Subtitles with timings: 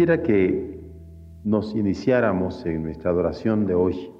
[0.00, 0.80] Quisiera que
[1.44, 4.10] nos iniciáramos en nuestra adoración de hoy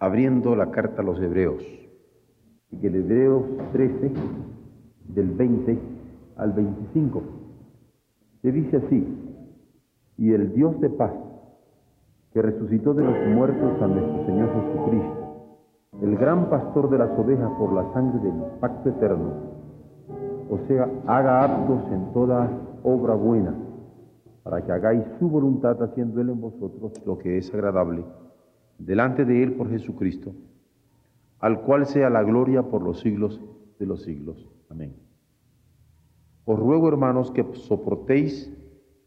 [0.00, 1.62] abriendo la carta a los hebreos.
[2.72, 4.10] Y que el Hebreo 13,
[5.14, 5.78] del 20
[6.36, 7.22] al 25,
[8.42, 9.06] se dice así,
[10.16, 11.12] y el Dios de paz,
[12.32, 15.58] que resucitó de los muertos a nuestro Señor Jesucristo,
[16.02, 19.32] el gran pastor de las ovejas por la sangre del pacto eterno,
[20.50, 22.50] o sea, haga aptos en toda
[22.82, 23.54] obra buena,
[24.48, 28.02] para que hagáis su voluntad haciendo Él en vosotros lo que es agradable
[28.78, 30.32] delante de Él por Jesucristo,
[31.38, 33.42] al cual sea la gloria por los siglos
[33.78, 34.48] de los siglos.
[34.70, 34.96] Amén.
[36.46, 38.50] Os ruego, hermanos, que soportéis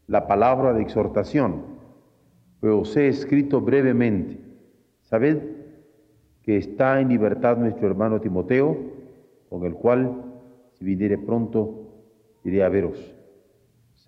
[0.06, 1.62] la palabra de exhortación,
[2.60, 4.38] pues os he escrito brevemente.
[5.00, 5.42] Sabed
[6.42, 8.76] que está en libertad nuestro hermano Timoteo,
[9.50, 10.22] con el cual,
[10.74, 11.88] si viniere pronto,
[12.44, 13.16] iré a veros.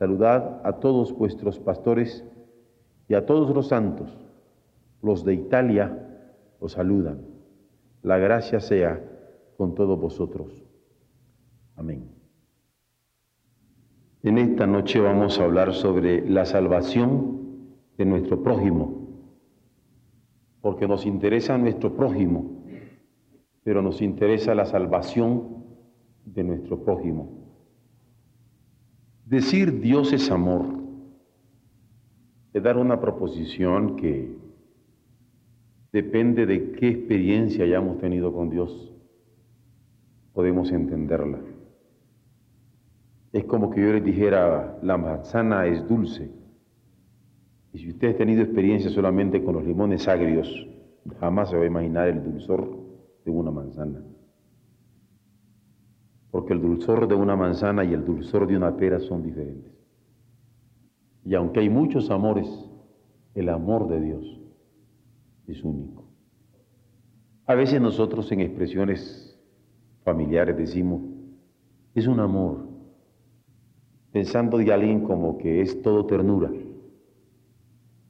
[0.05, 2.27] Saludad a todos vuestros pastores
[3.08, 4.14] y a todos los santos
[5.00, 6.28] los de Italia
[6.60, 7.22] os saludan.
[8.02, 9.02] La gracia sea
[9.56, 10.62] con todos vosotros.
[11.77, 12.10] Amén.
[14.22, 19.08] En esta noche vamos a hablar sobre la salvación de nuestro prójimo,
[20.60, 22.62] porque nos interesa nuestro prójimo,
[23.62, 25.64] pero nos interesa la salvación
[26.27, 27.44] de nuestro prójimo.
[29.27, 30.67] Decir Dios es amor
[32.53, 34.36] es dar una proposición que
[35.92, 38.93] depende de qué experiencia hayamos tenido con Dios,
[40.32, 41.41] podemos entenderla.
[43.32, 46.31] Es como que yo les dijera, la manzana es dulce.
[47.72, 50.49] Y si usted ha tenido experiencia solamente con los limones agrios,
[51.19, 52.70] jamás se va a imaginar el dulzor
[53.25, 54.00] de una manzana.
[56.34, 59.72] Porque el dulzor de una manzana y el dulzor de una pera son diferentes.
[61.25, 62.49] Y aunque hay muchos amores,
[63.37, 64.41] el amor de Dios
[65.47, 66.09] es único.
[67.47, 69.41] A veces nosotros en expresiones
[70.03, 71.03] familiares decimos,
[71.94, 72.67] es un amor,
[74.11, 76.50] pensando de alguien como que es todo ternura.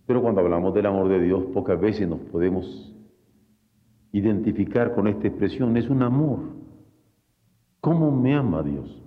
[0.07, 2.97] Pero cuando hablamos del amor de Dios, pocas veces nos podemos
[4.13, 6.64] identificar con esta expresión, es un amor.
[7.85, 8.99] ¿Cómo me ama Dios?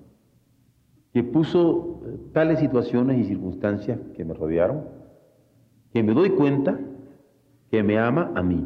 [1.11, 1.99] Que puso
[2.31, 4.83] tales situaciones y circunstancias que me rodearon,
[5.91, 6.79] que me doy cuenta
[7.71, 8.63] que me ama a mí.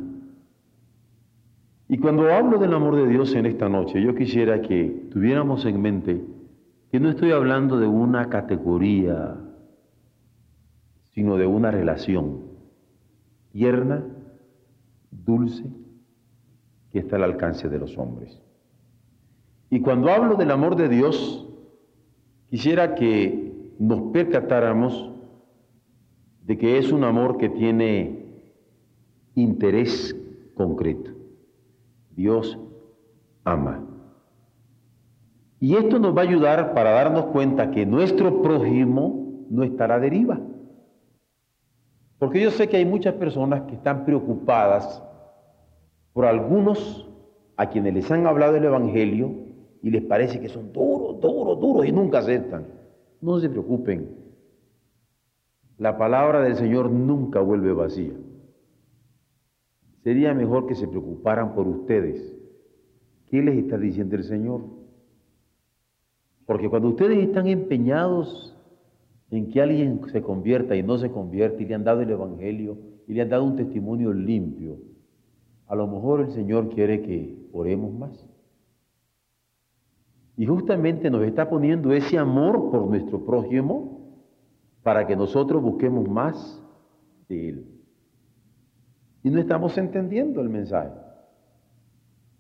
[1.88, 5.82] Y cuando hablo del amor de Dios en esta noche, yo quisiera que tuviéramos en
[5.82, 6.22] mente
[6.92, 9.38] que no estoy hablando de una categoría,
[11.14, 12.48] sino de una relación
[13.54, 14.04] tierna,
[15.10, 15.64] dulce,
[16.90, 18.42] que está al alcance de los hombres.
[19.72, 21.48] Y cuando hablo del amor de Dios,
[22.50, 25.10] quisiera que nos percatáramos
[26.44, 28.26] de que es un amor que tiene
[29.34, 30.14] interés
[30.56, 31.12] concreto.
[32.18, 32.60] Dios
[33.46, 33.88] ama.
[35.62, 40.00] Y esto nos va a ayudar para darnos cuenta que nuestro prójimo no estará a
[40.00, 40.42] deriva.
[42.20, 45.02] Porque yo sé que hay muchas personas que están preocupadas
[46.12, 47.08] por algunos
[47.56, 49.41] a quienes les han hablado el Evangelio
[49.82, 52.68] y les parece que son duros, duros, duros y nunca aceptan.
[53.22, 54.10] No se preocupen.
[55.78, 58.14] La palabra del Señor nunca vuelve vacía
[60.04, 62.36] sería mejor que se preocuparan por ustedes.
[63.30, 64.62] ¿Qué les está diciendo el Señor?
[66.46, 68.58] Porque cuando ustedes están empeñados
[69.30, 72.78] en que alguien se convierta y no se convierte y le han dado el Evangelio
[73.08, 74.80] y le han dado un testimonio limpio,
[75.68, 78.28] a lo mejor el Señor quiere que oremos más.
[80.42, 84.10] Y justamente nos está poniendo ese amor por nuestro prójimo
[84.82, 86.60] para que nosotros busquemos más
[87.30, 87.66] de Él.
[89.22, 90.90] Y no estamos entendiendo el mensaje.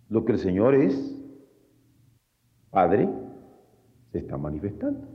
[0.09, 1.15] Lo que el Señor es,
[2.71, 3.07] Padre,
[4.11, 5.07] se está manifestando.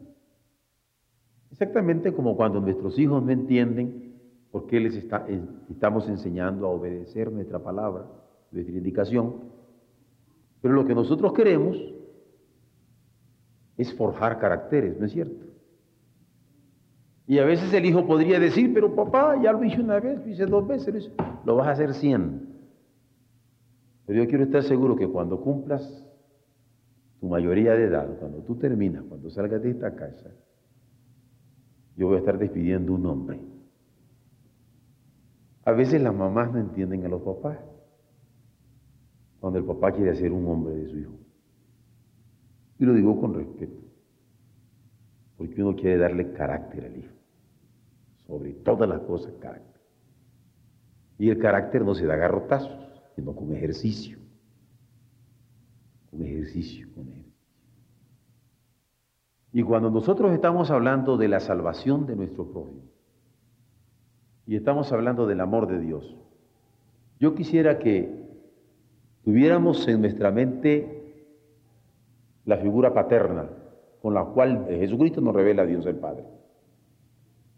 [1.51, 4.15] Exactamente como cuando nuestros hijos no entienden
[4.53, 5.27] por qué les está,
[5.69, 8.07] estamos enseñando a obedecer nuestra palabra,
[8.53, 9.41] nuestra indicación.
[10.63, 11.96] Pero lo que nosotros queremos
[13.77, 15.45] es forjar caracteres, ¿no es cierto?
[17.27, 20.29] Y a veces el hijo podría decir, pero papá, ya lo hice una vez, lo
[20.29, 21.11] hice dos veces,
[21.45, 22.47] lo vas a hacer cien.
[24.07, 26.05] Pero yo quiero estar seguro que cuando cumplas
[27.21, 30.31] tu mayoría de edad, cuando tú terminas, cuando salgas de esta casa,
[31.97, 33.41] yo voy a estar despidiendo un hombre.
[35.65, 37.59] A veces las mamás no entienden a los papás
[39.41, 41.26] cuando el papá quiere ser un hombre de su hijo.
[42.79, 43.81] Y lo digo con respeto,
[45.37, 47.15] porque uno quiere darle carácter al hijo,
[48.27, 49.81] sobre todas las cosas carácter.
[51.19, 54.19] Y el carácter no se da garrotazos, sino con ejercicio,
[56.11, 57.33] con ejercicio, con ejercicio.
[59.53, 62.83] Y cuando nosotros estamos hablando de la salvación de nuestro prójimo,
[64.47, 66.17] y estamos hablando del amor de Dios,
[67.19, 68.27] yo quisiera que
[69.25, 70.96] tuviéramos en nuestra mente
[72.47, 73.49] la figura paterna
[74.01, 76.25] con la cual Jesucristo nos revela a Dios el Padre.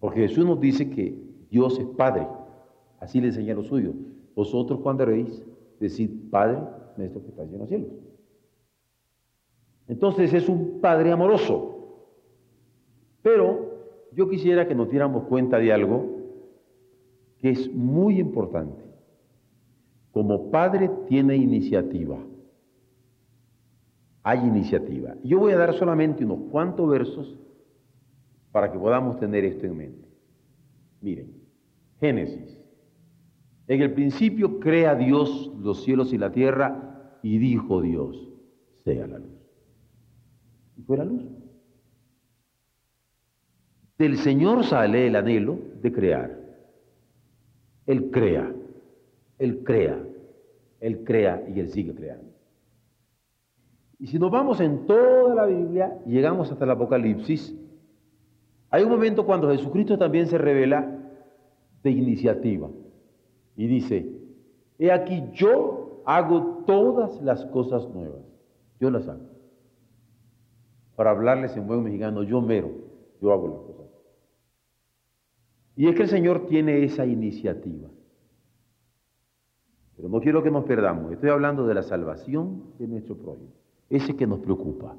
[0.00, 1.16] Porque Jesús nos dice que
[1.50, 2.26] Dios es Padre,
[2.98, 3.94] así le enseña a los suyos.
[4.34, 5.46] Vosotros cuando veis,
[5.78, 6.58] decid, Padre
[6.96, 7.88] nuestro que estás en los cielos.
[9.86, 11.76] Entonces es un Padre amoroso.
[13.22, 13.68] Pero
[14.12, 16.18] yo quisiera que nos diéramos cuenta de algo
[17.38, 18.88] que es muy importante
[20.12, 22.18] como padre tiene iniciativa.
[24.28, 25.14] Hay iniciativa.
[25.24, 27.38] Yo voy a dar solamente unos cuantos versos
[28.52, 30.06] para que podamos tener esto en mente.
[31.00, 31.32] Miren,
[31.98, 32.60] Génesis.
[33.68, 38.30] En el principio crea Dios los cielos y la tierra y dijo Dios,
[38.84, 39.40] sea la luz.
[40.76, 41.24] Y fue la luz.
[43.96, 46.38] Del Señor sale el anhelo de crear.
[47.86, 48.54] Él crea.
[49.38, 49.98] Él crea,
[50.80, 52.27] Él crea y Él sigue creando.
[53.98, 57.54] Y si nos vamos en toda la Biblia, llegamos hasta el Apocalipsis,
[58.70, 60.98] hay un momento cuando Jesucristo también se revela
[61.82, 62.68] de iniciativa
[63.56, 64.06] y dice,
[64.78, 68.22] he aquí yo hago todas las cosas nuevas,
[68.78, 69.26] yo las hago.
[70.94, 72.70] Para hablarles en buen mexicano, yo mero,
[73.20, 73.78] yo hago las cosas.
[75.76, 77.88] Y es que el Señor tiene esa iniciativa.
[79.96, 81.12] Pero no quiero que nos perdamos.
[81.12, 83.52] Estoy hablando de la salvación de nuestro prójimo.
[83.88, 84.96] Ese que nos preocupa.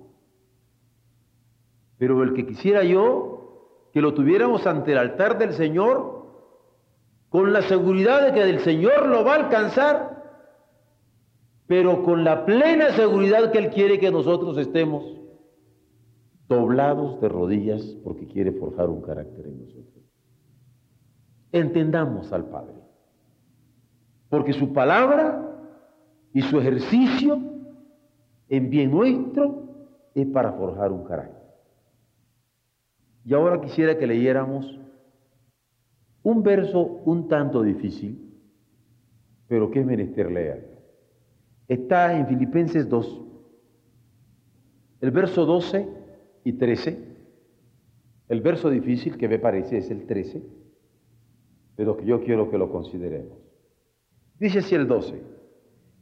[1.98, 6.20] Pero el que quisiera yo que lo tuviéramos ante el altar del Señor
[7.30, 10.20] con la seguridad de que el Señor lo va a alcanzar,
[11.68, 15.04] pero con la plena seguridad que Él quiere que nosotros estemos
[16.48, 20.04] doblados de rodillas porque quiere forjar un carácter en nosotros.
[21.52, 22.76] Entendamos al Padre.
[24.30, 25.46] Porque su palabra
[26.34, 27.40] y su ejercicio
[28.50, 29.70] en bien nuestro
[30.14, 31.40] es para forjar un carácter.
[33.24, 34.80] Y ahora quisiera que leyéramos
[36.24, 38.34] un verso un tanto difícil,
[39.48, 40.78] pero que es menester leer.
[41.68, 43.22] Está en Filipenses 2,
[45.02, 45.88] el verso 12
[46.44, 47.10] y 13.
[48.30, 50.44] El verso difícil que me parece es el 13,
[51.76, 53.38] pero que yo quiero que lo consideremos.
[54.40, 55.22] Dice así el 12.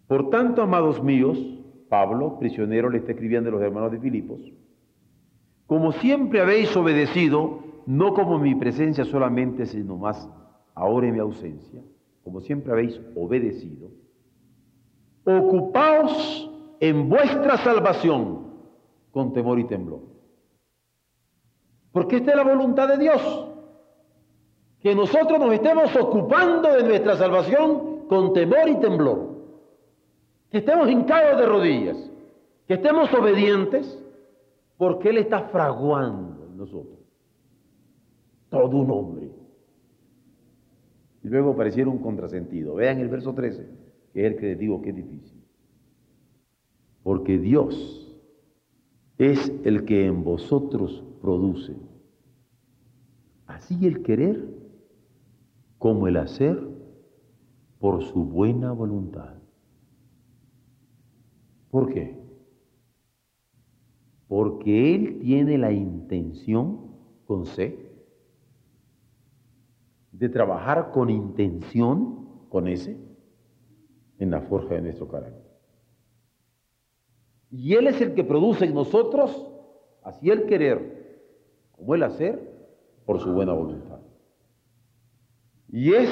[0.07, 1.56] Por tanto, amados míos,
[1.89, 4.39] Pablo, prisionero, le está escribiendo a los hermanos de Filipos,
[5.65, 10.29] como siempre habéis obedecido, no como mi presencia solamente, sino más
[10.73, 11.81] ahora en mi ausencia,
[12.23, 13.89] como siempre habéis obedecido,
[15.25, 18.47] ocupaos en vuestra salvación
[19.11, 20.01] con temor y temblor.
[21.91, 23.47] Porque esta es la voluntad de Dios,
[24.79, 29.36] que nosotros nos estemos ocupando de nuestra salvación con temor y temblor,
[30.51, 32.11] que estemos hincados de rodillas,
[32.68, 34.04] que estemos obedientes,
[34.77, 36.97] porque Él está fraguando en nosotros
[38.49, 39.31] todo un hombre.
[41.23, 42.75] Y luego pareciera un contrasentido.
[42.75, 43.68] Vean el verso 13,
[44.13, 45.44] que es el que les digo que es difícil.
[47.04, 48.18] Porque Dios
[49.18, 51.75] es el que en vosotros produce
[53.47, 54.45] así el querer
[55.77, 56.61] como el hacer
[57.80, 59.36] por su buena voluntad.
[61.69, 62.18] ¿Por qué?
[64.28, 66.88] Porque Él tiene la intención,
[67.26, 67.88] con C,
[70.12, 72.97] de trabajar con intención, con ese,
[74.19, 75.47] en la forja de nuestro carácter.
[77.52, 79.47] Y Él es el que produce en nosotros,
[80.04, 81.21] así el querer,
[81.71, 82.57] como el hacer,
[83.06, 84.00] por su buena voluntad.
[85.69, 86.09] Y es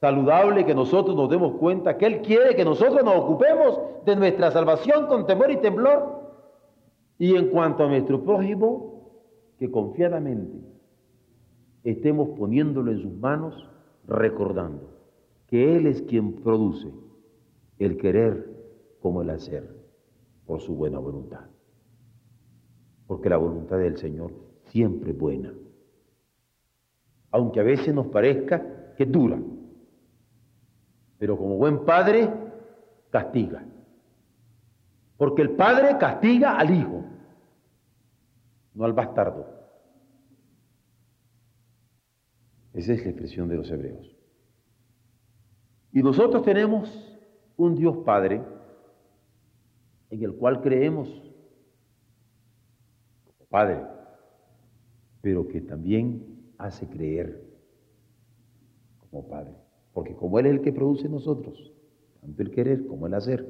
[0.00, 4.50] saludable que nosotros nos demos cuenta que Él quiere que nosotros nos ocupemos de nuestra
[4.50, 6.18] salvación con temor y temblor.
[7.18, 8.98] Y en cuanto a nuestro prójimo,
[9.58, 10.58] que confiadamente
[11.82, 13.68] estemos poniéndolo en sus manos,
[14.06, 14.98] recordando
[15.48, 16.92] que Él es quien produce
[17.78, 18.48] el querer
[19.00, 19.68] como el hacer
[20.46, 21.46] por su buena voluntad.
[23.06, 24.32] Porque la voluntad del Señor
[24.66, 25.52] siempre es buena.
[27.30, 29.38] Aunque a veces nos parezca que dura.
[31.18, 32.28] Pero como buen padre,
[33.10, 33.64] castiga.
[35.16, 37.04] Porque el padre castiga al hijo,
[38.74, 39.46] no al bastardo.
[42.72, 44.16] Esa es la expresión de los hebreos.
[45.92, 47.18] Y nosotros tenemos
[47.56, 48.40] un Dios Padre
[50.10, 51.08] en el cual creemos
[53.48, 53.82] Padre,
[55.22, 57.42] pero que también hace creer
[59.00, 59.67] como Padre.
[59.98, 61.72] Porque como Él es el que produce nosotros,
[62.20, 63.44] tanto el querer como el hacer,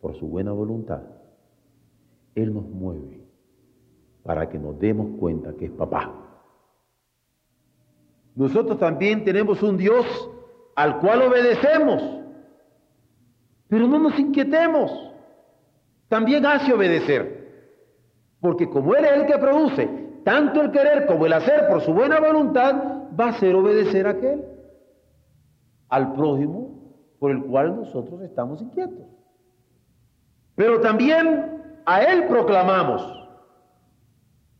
[0.00, 1.02] por su buena voluntad,
[2.34, 3.20] Él nos mueve
[4.24, 6.12] para que nos demos cuenta que es papá.
[8.34, 10.04] Nosotros también tenemos un Dios
[10.74, 12.02] al cual obedecemos,
[13.68, 14.90] pero no nos inquietemos.
[16.08, 17.70] También hace obedecer,
[18.40, 19.88] porque como Él es el que produce
[20.24, 22.74] tanto el querer como el hacer por su buena voluntad,
[23.16, 24.53] va a hacer obedecer a aquel,
[25.94, 26.70] al prójimo
[27.18, 29.06] por el cual nosotros estamos inquietos.
[30.54, 33.24] Pero también a Él proclamamos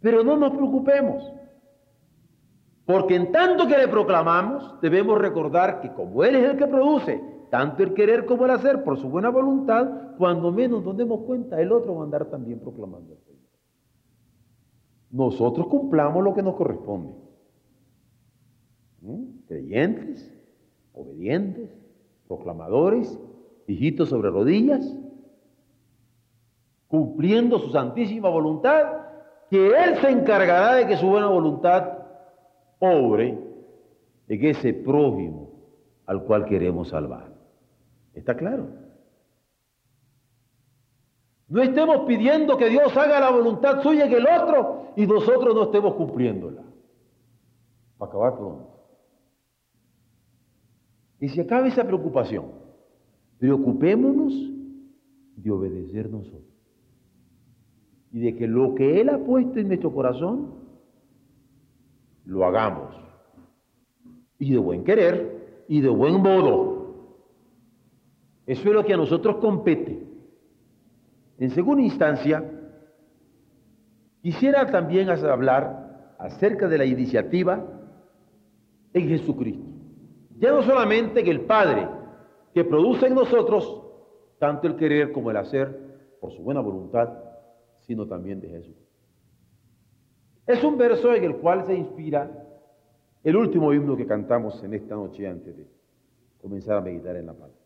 [0.05, 1.33] pero no nos preocupemos,
[2.85, 7.25] porque en tanto que le proclamamos, debemos recordar que como Él es el que produce
[7.50, 11.59] tanto el querer como el hacer por su buena voluntad, cuando menos nos demos cuenta,
[11.59, 13.17] el otro va a andar también proclamando.
[15.11, 17.14] Nosotros cumplamos lo que nos corresponde.
[19.00, 19.47] ¿Mm?
[19.49, 20.31] Creyentes,
[20.95, 21.71] obedientes,
[22.27, 23.19] proclamadores,
[23.67, 24.97] hijitos sobre rodillas,
[26.89, 29.05] cumpliendo su santísima voluntad
[29.51, 31.99] que Él se encargará de que su buena voluntad
[32.79, 33.39] obre
[34.29, 35.51] en ese prójimo
[36.07, 37.33] al cual queremos salvar.
[38.15, 38.69] ¿Está claro?
[41.49, 45.65] No estemos pidiendo que Dios haga la voluntad suya en el otro y nosotros no
[45.65, 46.63] estemos cumpliéndola.
[47.99, 48.74] Para acabar pronto.
[51.25, 52.45] Y si acaba esa preocupación,
[53.38, 54.35] preocupémonos
[55.37, 56.52] de obedecer nosotros
[58.12, 60.52] y de que lo que Él ha puesto en nuestro corazón,
[62.26, 62.95] lo hagamos.
[64.38, 67.14] Y de buen querer y de buen modo.
[68.45, 70.07] Eso es lo que a nosotros compete.
[71.38, 72.45] En segunda instancia,
[74.21, 77.66] quisiera también hablar acerca de la iniciativa
[78.93, 79.63] en Jesucristo.
[80.38, 81.88] Ya no solamente que el Padre,
[82.53, 83.83] que produce en nosotros
[84.38, 87.09] tanto el querer como el hacer por su buena voluntad,
[87.81, 88.76] sino también de Jesús.
[90.47, 92.31] Es un verso en el cual se inspira
[93.23, 95.67] el último himno que cantamos en esta noche antes de
[96.41, 97.57] comenzar a meditar en la palabra.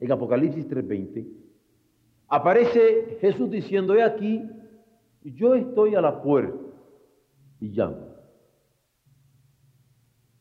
[0.00, 1.26] En Apocalipsis 3:20
[2.28, 4.48] aparece Jesús diciendo, he aquí,
[5.22, 6.58] yo estoy a la puerta
[7.60, 8.05] y llamo.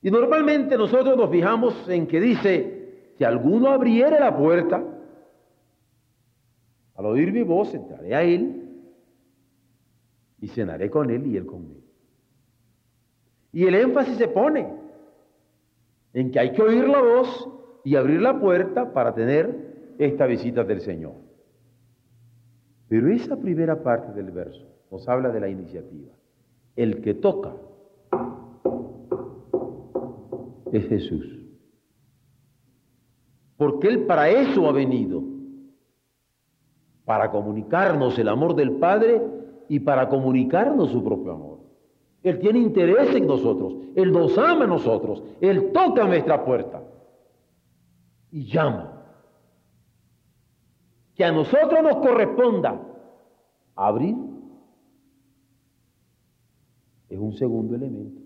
[0.05, 4.83] Y normalmente nosotros nos fijamos en que dice, si alguno abriere la puerta,
[6.93, 8.69] al oír mi voz entraré a él
[10.39, 11.81] y cenaré con él y él conmigo.
[13.51, 14.71] Y el énfasis se pone
[16.13, 17.49] en que hay que oír la voz
[17.83, 21.15] y abrir la puerta para tener esta visita del Señor.
[22.89, 26.13] Pero esa primera parte del verso nos habla de la iniciativa.
[26.75, 27.55] El que toca
[30.77, 31.39] es Jesús.
[33.57, 35.23] Porque Él para eso ha venido,
[37.05, 39.21] para comunicarnos el amor del Padre
[39.69, 41.59] y para comunicarnos su propio amor.
[42.23, 46.83] Él tiene interés en nosotros, Él nos ama a nosotros, Él toca nuestra puerta
[48.31, 48.91] y llama.
[51.13, 52.81] Que a nosotros nos corresponda
[53.75, 54.15] abrir
[57.09, 58.21] es un segundo elemento.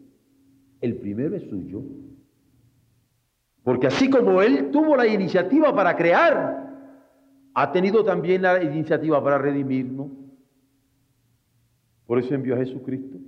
[0.82, 1.84] El primero es suyo.
[3.70, 6.74] Porque así como Él tuvo la iniciativa para crear,
[7.54, 10.08] ha tenido también la iniciativa para redimirnos
[12.08, 13.20] por eso envió a Jesucristo,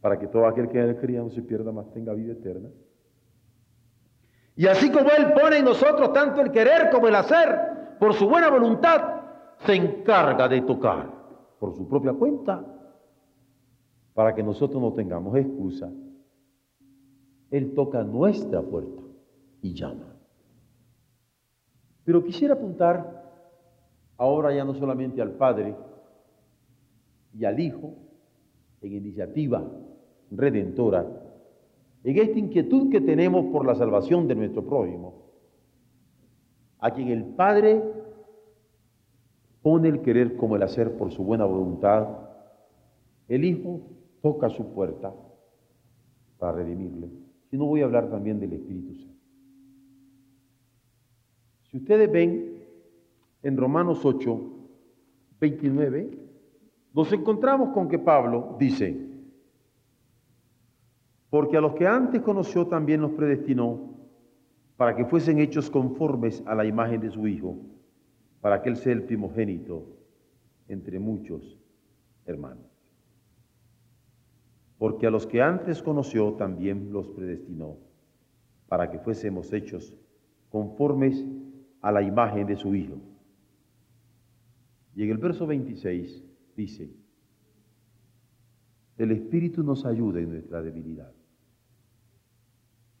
[0.00, 2.68] para que todo aquel que en él cría no se pierda, más tenga vida eterna.
[4.54, 8.28] Y así como Él pone en nosotros tanto el querer como el hacer, por su
[8.28, 9.22] buena voluntad,
[9.66, 11.10] se encarga de tocar
[11.58, 12.64] por su propia cuenta,
[14.14, 15.90] para que nosotros no tengamos excusa.
[17.50, 19.07] Él toca nuestra puerta
[19.72, 20.14] llama.
[22.04, 23.18] Pero quisiera apuntar
[24.16, 25.76] ahora ya no solamente al Padre,
[27.38, 27.94] y al Hijo
[28.80, 29.64] en iniciativa
[30.30, 31.06] redentora,
[32.04, 35.14] en esta inquietud que tenemos por la salvación de nuestro prójimo,
[36.78, 37.82] a quien el Padre
[39.62, 42.06] pone el querer como el hacer por su buena voluntad,
[43.26, 43.80] el Hijo
[44.22, 45.12] toca su puerta
[46.38, 47.10] para redimirle.
[47.50, 49.17] Si no voy a hablar también del Espíritu Santo.
[51.70, 52.64] Si ustedes ven
[53.42, 54.40] en Romanos 8,
[55.40, 56.18] 29,
[56.94, 58.96] nos encontramos con que Pablo dice,
[61.30, 63.98] porque a los que antes conoció también los predestinó
[64.78, 67.56] para que fuesen hechos conformes a la imagen de su Hijo,
[68.40, 69.84] para que Él sea el primogénito
[70.68, 71.58] entre muchos
[72.24, 72.64] hermanos.
[74.78, 77.76] Porque a los que antes conoció también los predestinó,
[78.68, 79.94] para que fuésemos hechos
[80.50, 81.26] conformes
[81.80, 82.96] a la imagen de su Hijo.
[84.94, 86.24] Y en el verso 26
[86.56, 86.90] dice,
[88.96, 91.12] el Espíritu nos ayuda en nuestra debilidad.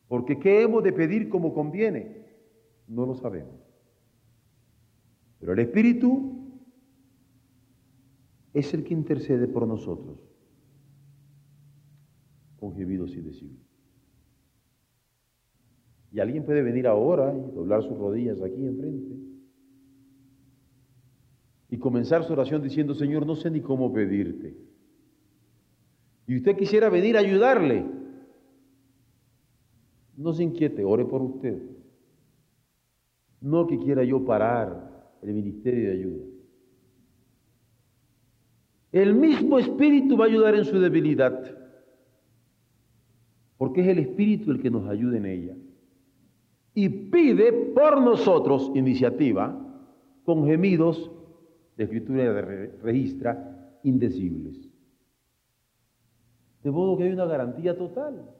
[0.06, 2.24] Porque ¿qué hemos de pedir como conviene?
[2.86, 3.60] No lo sabemos.
[5.40, 6.38] Pero el Espíritu
[8.54, 10.18] es el que intercede por nosotros
[12.58, 13.67] con gemidos indecibles.
[16.12, 19.28] Y alguien puede venir ahora y doblar sus rodillas aquí enfrente
[21.70, 24.56] y comenzar su oración diciendo, Señor, no sé ni cómo pedirte.
[26.26, 27.84] Y usted quisiera venir a ayudarle.
[30.16, 31.62] No se inquiete, ore por usted.
[33.40, 36.24] No que quiera yo parar el ministerio de ayuda.
[38.90, 41.54] El mismo Espíritu va a ayudar en su debilidad,
[43.58, 45.56] porque es el Espíritu el que nos ayuda en ella.
[46.80, 49.52] Y pide por nosotros iniciativa
[50.24, 51.10] con gemidos
[51.76, 54.70] de escritura de registra indecibles.
[56.62, 58.30] De modo que hay una garantía total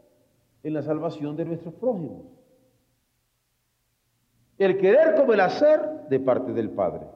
[0.62, 2.26] en la salvación de nuestros prójimos.
[4.56, 7.08] El querer como el hacer de parte del Padre.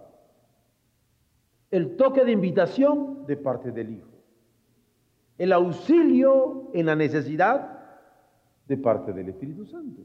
[1.70, 4.11] El toque de invitación de parte del Hijo.
[5.38, 7.78] El auxilio en la necesidad
[8.66, 10.02] de parte del Espíritu Santo.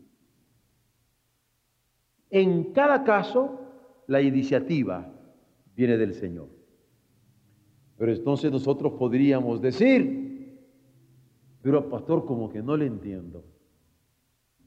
[2.29, 3.61] En cada caso,
[4.07, 5.11] la iniciativa
[5.75, 6.47] viene del Señor.
[7.97, 10.57] Pero entonces nosotros podríamos decir,
[11.61, 13.43] pero pastor, como que no le entiendo.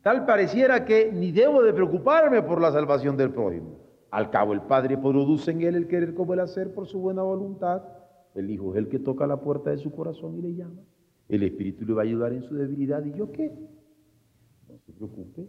[0.03, 3.79] Tal pareciera que ni debo de preocuparme por la salvación del prójimo.
[4.11, 7.23] Al cabo el Padre produce en él el querer como el hacer por su buena
[7.23, 7.83] voluntad.
[8.35, 10.81] El Hijo es el que toca la puerta de su corazón y le llama.
[11.29, 13.05] El Espíritu le va a ayudar en su debilidad.
[13.05, 13.53] ¿Y yo qué?
[14.69, 15.47] No se preocupe.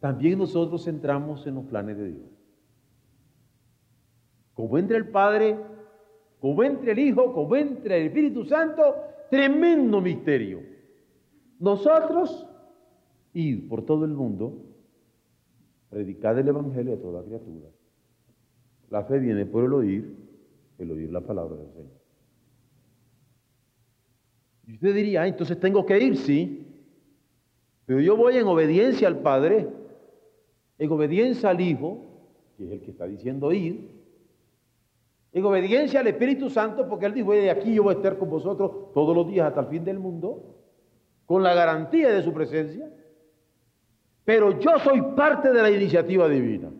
[0.00, 2.30] También nosotros entramos en los planes de Dios.
[4.54, 5.56] Como entra el Padre,
[6.40, 8.94] como entra el Hijo, como entra el Espíritu Santo,
[9.30, 10.62] Tremendo misterio.
[11.58, 12.46] Nosotros
[13.32, 14.62] ir por todo el mundo,
[15.90, 17.68] predicar el Evangelio a toda criatura.
[18.90, 20.16] La fe viene por el oír,
[20.78, 21.96] el oír la palabra del Señor.
[24.68, 26.66] Y usted diría, ah, entonces tengo que ir, sí.
[27.84, 29.68] Pero yo voy en obediencia al Padre,
[30.78, 31.98] en obediencia al Hijo,
[32.56, 33.96] que es el que está diciendo ir,
[35.32, 38.30] en obediencia al Espíritu Santo, porque Él dijo, de aquí yo voy a estar con
[38.30, 40.56] vosotros todos los días hasta el fin del mundo,
[41.26, 42.90] con la garantía de su presencia.
[44.24, 46.70] Pero yo soy parte de la iniciativa divina.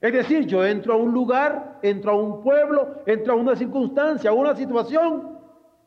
[0.00, 4.30] Es decir, yo entro a un lugar, entro a un pueblo, entro a una circunstancia,
[4.30, 5.38] a una situación,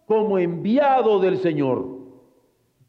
[0.05, 1.87] como enviado del Señor.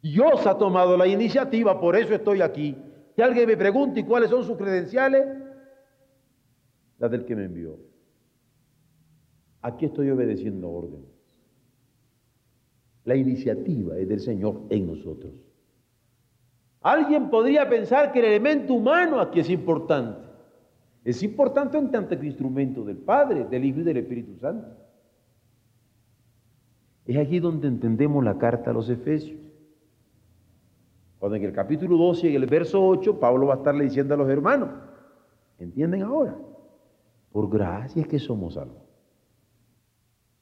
[0.01, 2.77] Dios ha tomado la iniciativa, por eso estoy aquí.
[3.23, 5.27] Alguien me pregunta y cuáles son sus credenciales,
[6.99, 7.79] las del que me envió.
[9.61, 11.09] Aquí estoy obedeciendo órdenes.
[13.05, 15.33] La iniciativa es del Señor en nosotros.
[16.81, 20.29] Alguien podría pensar que el elemento humano aquí es importante.
[21.05, 24.69] Es importante en tanto que instrumento del Padre, del Hijo y del Espíritu Santo.
[27.05, 29.41] Es aquí donde entendemos la carta a los Efesios.
[31.23, 34.17] Cuando en el capítulo 12 y el verso 8 Pablo va a estarle diciendo a
[34.17, 34.71] los hermanos,
[35.57, 36.37] ¿entienden ahora?
[37.31, 38.83] Por gracia es que somos salvos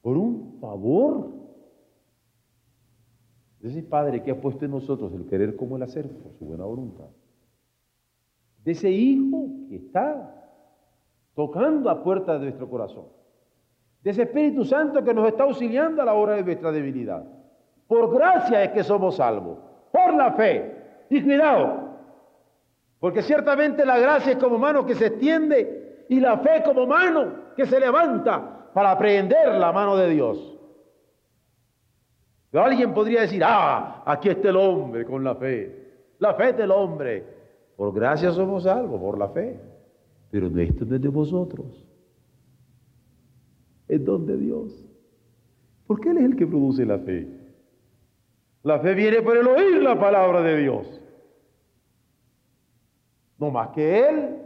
[0.01, 1.29] por un favor
[3.59, 6.45] de ese Padre que ha puesto en nosotros el querer como el hacer por su
[6.45, 7.09] buena voluntad.
[8.63, 10.49] De ese Hijo que está
[11.35, 13.05] tocando a puerta de nuestro corazón.
[14.01, 17.23] De ese Espíritu Santo que nos está auxiliando a la hora de nuestra debilidad.
[17.85, 19.69] Por gracia es que somos salvos.
[19.91, 20.75] Por la fe.
[21.09, 21.89] Y cuidado.
[22.99, 27.53] Porque ciertamente la gracia es como mano que se extiende y la fe como mano
[27.55, 30.57] que se levanta para aprender la mano de Dios.
[32.53, 35.81] Alguien podría decir, ah, aquí está el hombre con la fe.
[36.19, 37.23] La fe del hombre.
[37.75, 39.59] Por gracia somos salvos, por la fe.
[40.29, 41.87] Pero esto no es de vosotros.
[43.87, 44.85] Es don de Dios.
[45.87, 47.27] Porque Él es el que produce la fe.
[48.63, 51.01] La fe viene por el oír la palabra de Dios.
[53.39, 54.37] No más que Él,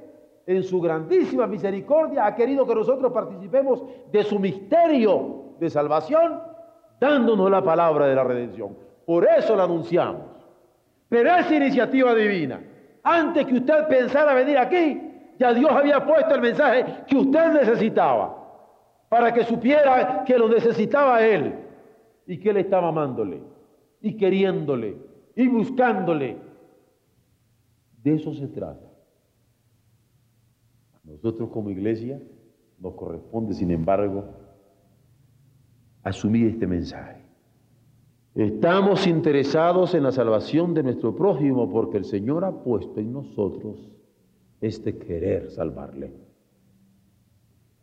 [0.47, 6.39] en su grandísima misericordia, ha querido que nosotros participemos de su misterio de salvación
[6.99, 8.78] dándonos la palabra de la redención.
[9.06, 10.23] Por eso la anunciamos.
[11.10, 12.62] Pero esa iniciativa divina,
[13.04, 18.34] antes que usted pensara venir aquí, ya Dios había puesto el mensaje que usted necesitaba,
[19.10, 21.54] para que supiera que lo necesitaba Él
[22.25, 23.54] y que Él estaba amándole
[24.05, 24.97] y queriéndole
[25.35, 26.37] y buscándole.
[28.03, 28.85] De eso se trata.
[31.03, 32.21] nosotros como iglesia
[32.79, 34.25] nos corresponde, sin embargo,
[36.03, 37.25] asumir este mensaje.
[38.35, 43.91] Estamos interesados en la salvación de nuestro prójimo porque el Señor ha puesto en nosotros
[44.61, 46.13] este querer salvarle.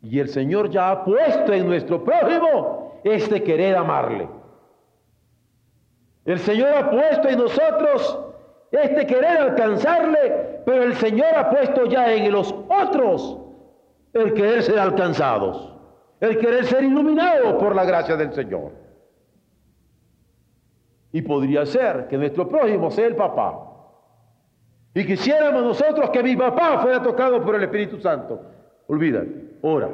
[0.01, 4.42] Y el Señor ya ha puesto en nuestro prójimo este querer amarle.
[6.25, 8.19] El Señor ha puesto en nosotros
[8.71, 13.39] este querer alcanzarle, pero el Señor ha puesto ya en los otros
[14.13, 15.73] el querer ser alcanzados
[16.23, 18.71] el querer ser iluminado por la gracia del Señor.
[21.11, 23.59] Y podría ser que nuestro prójimo sea el papá.
[24.95, 28.39] Y quisiéramos nosotros que mi papá fuera tocado por el Espíritu Santo.
[28.87, 29.89] Olvídate, ora.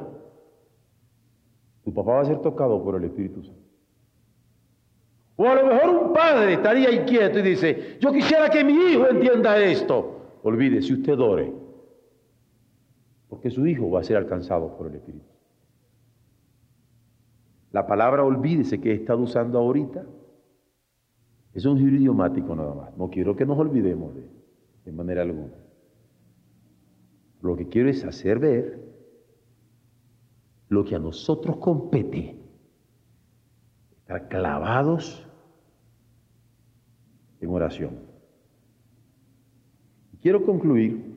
[1.83, 3.68] Tu papá va a ser tocado por el Espíritu Santo.
[5.41, 9.07] O a lo mejor un padre estaría inquieto y dice, yo quisiera que mi hijo
[9.07, 10.39] entienda esto.
[10.43, 11.53] Olvídese, usted ore.
[13.29, 15.25] Porque su hijo va a ser alcanzado por el Espíritu.
[17.71, 20.05] La palabra olvídese que he estado usando ahorita
[21.53, 22.97] es un giro idiomático nada más.
[22.97, 24.27] No quiero que nos olvidemos de,
[24.83, 25.55] de manera alguna.
[27.41, 28.77] Lo que quiero es hacer ver
[30.67, 32.37] lo que a nosotros compete.
[34.01, 35.27] Estar clavados
[37.41, 37.91] en oración.
[40.21, 41.15] Quiero concluir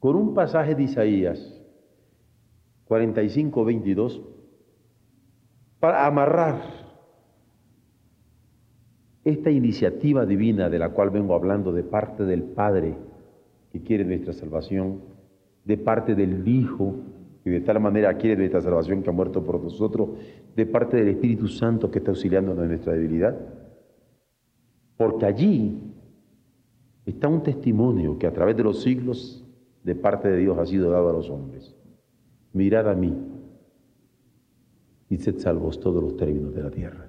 [0.00, 1.60] con un pasaje de Isaías
[2.86, 4.22] 45, 22
[5.80, 6.62] para amarrar
[9.24, 12.94] esta iniciativa divina de la cual vengo hablando de parte del Padre
[13.72, 15.00] que quiere nuestra salvación,
[15.64, 16.94] de parte del Hijo
[17.46, 20.08] que de tal manera quiere nuestra salvación que ha muerto por nosotros,
[20.56, 23.36] de parte del Espíritu Santo que está auxiliándonos en nuestra debilidad.
[24.96, 25.78] Porque allí
[27.04, 29.44] está un testimonio que a través de los siglos
[29.84, 31.74] de parte de Dios ha sido dado a los hombres.
[32.52, 33.14] Mirad a mí,
[35.08, 37.08] y sed salvos todos los términos de la tierra.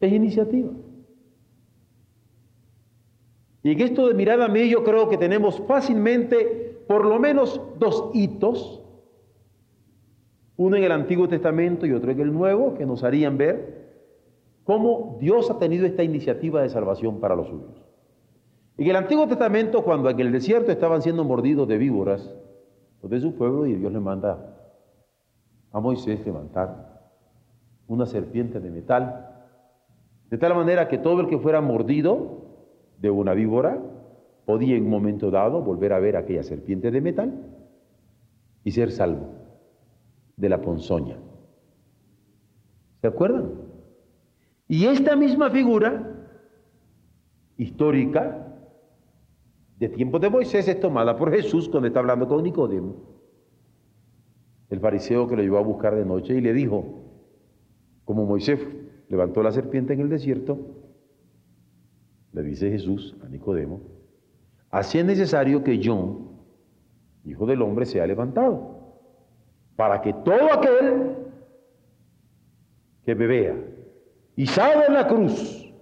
[0.00, 0.70] Es iniciativa.
[3.62, 7.60] Y en esto de mirada a mí yo creo que tenemos fácilmente por lo menos
[7.78, 8.82] dos hitos,
[10.56, 13.85] uno en el Antiguo Testamento y otro en el Nuevo, que nos harían ver
[14.66, 17.84] cómo Dios ha tenido esta iniciativa de salvación para los suyos.
[18.76, 22.34] En el Antiguo Testamento, cuando en el desierto estaban siendo mordidos de víboras,
[23.00, 24.58] los de su pueblo, y Dios le manda
[25.70, 27.10] a Moisés levantar
[27.86, 29.46] una serpiente de metal,
[30.28, 32.42] de tal manera que todo el que fuera mordido
[32.98, 33.80] de una víbora
[34.46, 37.32] podía en un momento dado volver a ver aquella serpiente de metal
[38.64, 39.28] y ser salvo
[40.36, 41.18] de la ponzoña.
[43.00, 43.65] ¿Se acuerdan?
[44.68, 46.28] Y esta misma figura
[47.56, 48.46] histórica
[49.78, 53.16] de tiempo de Moisés es tomada por Jesús cuando está hablando con Nicodemo
[54.70, 57.04] el fariseo que lo llevó a buscar de noche y le dijo,
[58.04, 58.60] como Moisés
[59.08, 60.58] levantó la serpiente en el desierto,
[62.32, 63.80] le dice Jesús a Nicodemo,
[64.70, 66.32] así es necesario que yo,
[67.24, 68.98] hijo del hombre, sea levantado,
[69.76, 71.16] para que todo aquel
[73.04, 73.56] que me vea
[74.36, 74.44] y
[74.86, 75.72] en la cruz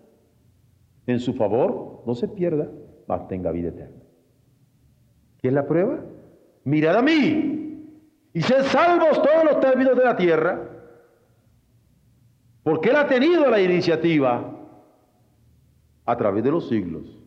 [1.06, 2.70] en su favor no se pierda,
[3.06, 4.00] mas tenga vida eterna.
[5.42, 6.00] ¿Qué es la prueba?
[6.64, 7.54] Mirad a mí,
[8.32, 10.70] y ser salvos todos los términos de la tierra,
[12.62, 14.50] porque Él ha tenido la iniciativa
[16.06, 17.20] a través de los siglos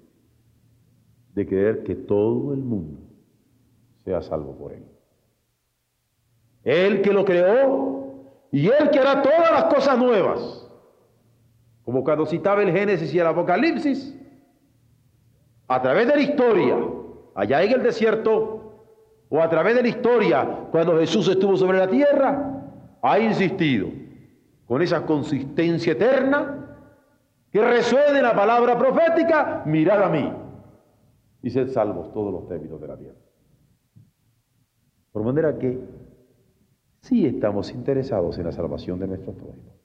[1.36, 3.00] de querer que todo el mundo
[4.04, 4.86] sea salvo por Él.
[6.64, 10.67] Él que lo creó y Él que hará todas las cosas nuevas,
[11.88, 14.14] como cuando citaba el Génesis y el Apocalipsis,
[15.70, 16.76] a través de la historia,
[17.34, 18.84] allá en el desierto,
[19.30, 22.62] o a través de la historia, cuando Jesús estuvo sobre la tierra,
[23.02, 23.88] ha insistido
[24.66, 26.78] con esa consistencia eterna,
[27.50, 30.30] que resuene la palabra profética, mirad a mí
[31.42, 33.20] y sed salvos todos los términos de la tierra.
[35.14, 35.80] Por manera que
[37.00, 39.77] sí estamos interesados en la salvación de nuestros prójimos.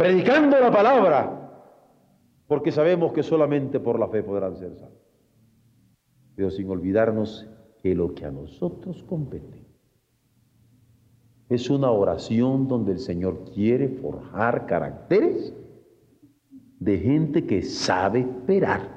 [0.00, 1.66] Predicando la palabra,
[2.46, 4.96] porque sabemos que solamente por la fe podrán ser salvos.
[6.34, 7.46] Pero sin olvidarnos
[7.82, 9.62] que lo que a nosotros compete
[11.50, 15.54] es una oración donde el Señor quiere forjar caracteres
[16.78, 18.88] de gente que sabe esperar.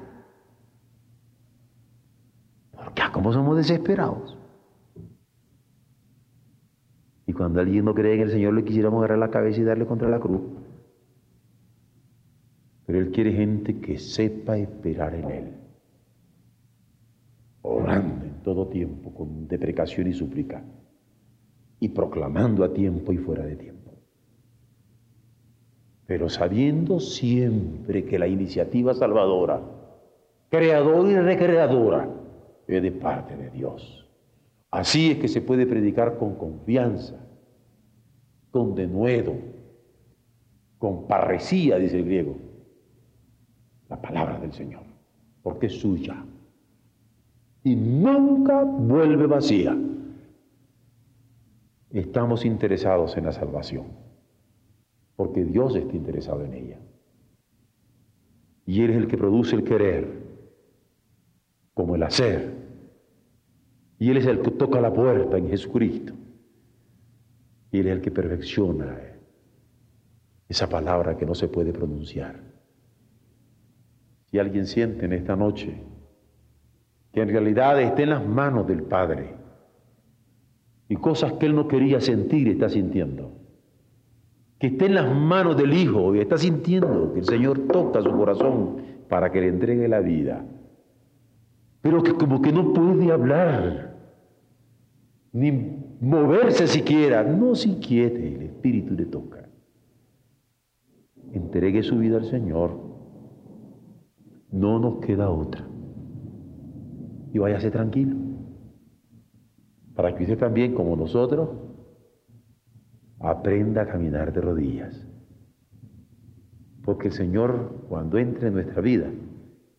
[2.72, 4.38] Porque ah, como somos desesperados.
[7.26, 9.84] Y cuando alguien no cree en el Señor, le quisiéramos agarrar la cabeza y darle
[9.84, 10.63] contra la cruz.
[12.94, 15.44] Pero Él quiere gente que sepa esperar en Él.
[17.62, 20.62] Orando en todo tiempo con deprecación y súplica.
[21.80, 23.74] Y proclamando a tiempo y fuera de tiempo
[26.06, 29.60] pero sabiendo siempre que la iniciativa salvadora,
[30.50, 32.10] creadora y recreadora,
[32.68, 34.06] es de parte de Dios.
[34.70, 37.26] Así es que se puede predicar con confianza,
[38.50, 39.34] con denuedo,
[40.76, 42.43] con parresía, dice el griego,
[43.94, 44.82] la palabra del Señor,
[45.40, 46.24] porque es suya
[47.62, 49.76] y nunca vuelve vacía.
[51.90, 53.86] Estamos interesados en la salvación
[55.14, 56.78] porque Dios está interesado en ella.
[58.66, 60.24] Y Él es el que produce el querer,
[61.72, 62.52] como el hacer.
[64.00, 66.14] Y Él es el que toca la puerta en Jesucristo.
[67.70, 68.98] Y Él es el que perfecciona
[70.48, 72.53] esa palabra que no se puede pronunciar.
[74.34, 75.80] Si alguien siente en esta noche
[77.12, 79.36] que en realidad está en las manos del Padre
[80.88, 83.30] y cosas que Él no quería sentir está sintiendo.
[84.58, 88.10] Que esté en las manos del Hijo y está sintiendo que el Señor toca su
[88.10, 90.44] corazón para que le entregue la vida,
[91.80, 93.94] pero que como que no puede hablar,
[95.30, 95.52] ni
[96.00, 99.48] moverse siquiera, no si quiere, el Espíritu le toca.
[101.32, 102.83] Entregue su vida al Señor,
[104.54, 105.66] no nos queda otra.
[107.32, 108.16] Y váyase tranquilo,
[109.96, 111.50] para que usted también, como nosotros,
[113.18, 115.08] aprenda a caminar de rodillas.
[116.84, 119.10] Porque el Señor, cuando entre en nuestra vida,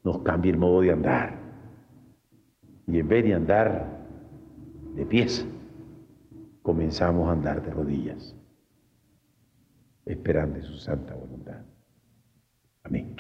[0.04, 1.40] nos cambia el modo de andar.
[2.88, 4.06] Y en vez de andar
[4.96, 5.48] de pies,
[6.62, 8.36] comenzamos a andar de rodillas,
[10.06, 11.62] esperando su santa voluntad.
[12.84, 13.16] Amén.